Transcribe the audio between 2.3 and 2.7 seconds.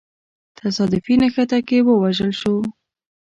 سو.